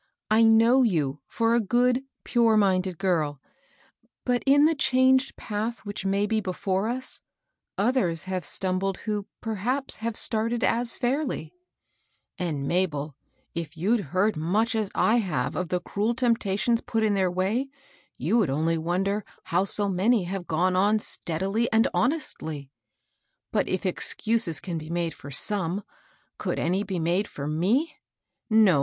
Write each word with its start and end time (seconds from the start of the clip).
I 0.31 0.41
know 0.41 0.81
you 0.81 1.21
for 1.27 1.53
a 1.53 1.61
good, 1.61 2.03
pure 2.23 2.57
minded 2.57 2.97
girl; 2.97 3.39
but 4.25 4.41
in 4.47 4.65
the 4.65 4.73
changed 4.73 5.35
path 5.35 5.85
which 5.85 6.07
may 6.07 6.25
be 6.25 6.41
b^ore 6.41 6.91
us, 6.91 7.21
others 7.77 8.23
have 8.23 8.43
stumbled 8.43 8.97
who, 9.05 9.27
perhaps, 9.41 9.97
have 9.97 10.15
started 10.17 10.63
as 10.63 10.95
fairly*" 10.95 11.53
'^ 11.53 11.53
And, 12.39 12.67
Mabel, 12.67 13.15
if 13.53 13.77
you'd 13.77 14.05
heard 14.09 14.35
much 14.35 14.73
as 14.73 14.91
I 14.95 15.17
have 15.17 15.55
of 15.55 15.69
the 15.69 15.79
cruel 15.79 16.15
temptations 16.15 16.81
put 16.81 17.03
in 17.03 17.13
their 17.13 17.29
way, 17.29 17.69
you 18.17 18.39
would 18.39 18.49
only 18.49 18.79
wonder 18.79 19.23
how 19.43 19.65
so 19.65 19.87
many 19.87 20.23
have 20.23 20.47
gone 20.47 20.75
on 20.75 20.97
steadily 20.97 21.71
and 21.71 21.87
honestly* 21.93 22.71
But 23.51 23.67
if 23.67 23.85
excuses 23.85 24.59
can 24.59 24.79
be 24.79 24.89
made 24.89 25.13
for 25.13 25.29
some, 25.29 25.83
could 26.39 26.57
any 26.57 26.83
be 26.83 26.97
made 26.97 27.27
for 27.27 27.45
me 27.45 27.51
f 27.51 27.89
No, 27.89 27.89
A 27.89 27.89
SEAfiCH 27.93 28.65
FOJEL 28.65 28.73
WORK. 28.73 28.79